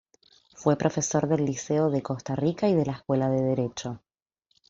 Fue 0.55 0.79
profesor 0.79 1.27
del 1.27 1.45
Liceo 1.45 1.91
de 1.91 2.01
Costa 2.01 2.35
Rica 2.35 2.67
y 2.67 2.73
de 2.73 2.87
la 2.87 2.93
Escuela 2.93 3.29
de 3.29 3.43
Derecho. 3.43 4.01